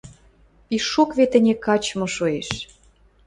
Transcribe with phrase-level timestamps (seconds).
[0.67, 2.49] Пишок вет ӹне качмы шоэш.